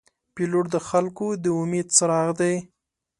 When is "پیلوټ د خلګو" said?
0.35-1.27